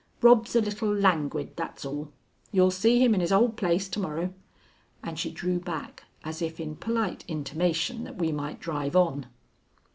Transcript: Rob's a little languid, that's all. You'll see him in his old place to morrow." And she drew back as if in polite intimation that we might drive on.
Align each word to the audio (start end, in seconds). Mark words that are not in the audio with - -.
Rob's 0.23 0.55
a 0.55 0.61
little 0.61 0.91
languid, 0.91 1.55
that's 1.55 1.85
all. 1.85 2.11
You'll 2.51 2.71
see 2.71 2.97
him 2.99 3.13
in 3.13 3.19
his 3.21 3.31
old 3.31 3.55
place 3.55 3.87
to 3.89 3.99
morrow." 3.99 4.33
And 5.03 5.19
she 5.19 5.29
drew 5.29 5.59
back 5.59 6.05
as 6.23 6.41
if 6.41 6.59
in 6.59 6.75
polite 6.75 7.23
intimation 7.27 8.03
that 8.05 8.15
we 8.17 8.31
might 8.31 8.59
drive 8.59 8.95
on. 8.95 9.27